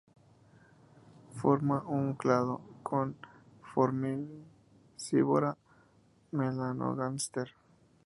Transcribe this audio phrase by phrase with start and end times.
[1.35, 3.15] Forma un clado con
[3.75, 5.55] "Formicivora
[6.31, 7.51] melanogaster".